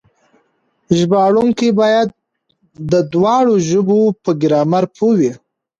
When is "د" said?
2.91-2.93